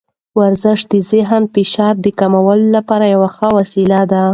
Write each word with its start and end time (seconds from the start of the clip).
ورزش 0.39 0.79
د 0.91 0.93
ذهني 1.09 1.47
فشار 1.53 1.93
د 2.01 2.07
کمولو 2.19 2.67
لپاره 2.77 3.05
یوه 3.15 3.29
ښه 3.35 3.47
وسیله 3.57 3.99
ده. 4.11 4.21